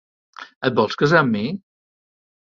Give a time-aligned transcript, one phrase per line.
[0.69, 1.43] Et vols casar amb mi?